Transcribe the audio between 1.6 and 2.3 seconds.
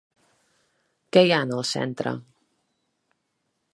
centre?